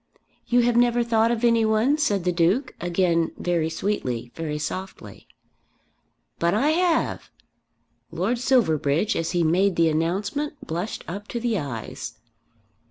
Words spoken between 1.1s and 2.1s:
of any one?"